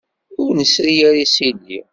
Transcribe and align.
Ur 0.43 0.49
nesri 0.59 0.95
ara 1.07 1.17
isili. 1.25 1.79